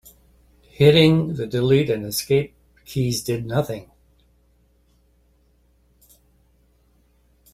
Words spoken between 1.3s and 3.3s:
the delete and escape keys